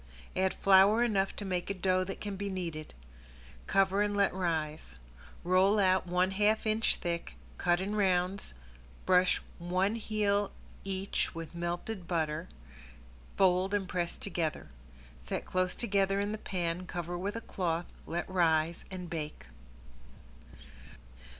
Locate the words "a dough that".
1.69-2.19